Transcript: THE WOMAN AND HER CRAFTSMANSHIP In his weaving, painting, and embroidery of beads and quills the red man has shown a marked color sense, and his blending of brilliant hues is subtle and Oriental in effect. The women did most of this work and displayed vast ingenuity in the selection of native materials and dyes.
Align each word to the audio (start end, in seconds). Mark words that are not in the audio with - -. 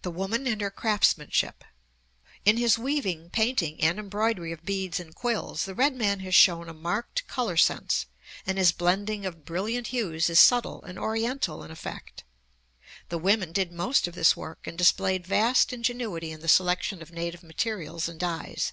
THE 0.00 0.10
WOMAN 0.10 0.46
AND 0.46 0.62
HER 0.62 0.70
CRAFTSMANSHIP 0.70 1.64
In 2.46 2.56
his 2.56 2.78
weaving, 2.78 3.28
painting, 3.28 3.78
and 3.82 3.98
embroidery 3.98 4.52
of 4.52 4.64
beads 4.64 4.98
and 4.98 5.14
quills 5.14 5.66
the 5.66 5.74
red 5.74 5.94
man 5.94 6.20
has 6.20 6.34
shown 6.34 6.66
a 6.66 6.72
marked 6.72 7.26
color 7.28 7.58
sense, 7.58 8.06
and 8.46 8.56
his 8.56 8.72
blending 8.72 9.26
of 9.26 9.44
brilliant 9.44 9.88
hues 9.88 10.30
is 10.30 10.40
subtle 10.40 10.82
and 10.84 10.98
Oriental 10.98 11.62
in 11.62 11.70
effect. 11.70 12.24
The 13.10 13.18
women 13.18 13.52
did 13.52 13.70
most 13.70 14.08
of 14.08 14.14
this 14.14 14.34
work 14.34 14.66
and 14.66 14.78
displayed 14.78 15.26
vast 15.26 15.74
ingenuity 15.74 16.30
in 16.30 16.40
the 16.40 16.48
selection 16.48 17.02
of 17.02 17.12
native 17.12 17.42
materials 17.42 18.08
and 18.08 18.18
dyes. 18.18 18.72